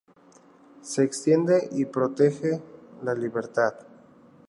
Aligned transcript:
Se 0.81 1.03
extiende 1.03 1.69
y 1.73 1.85
protege 1.85 2.59
la 3.03 3.13
libertad. 3.13 3.75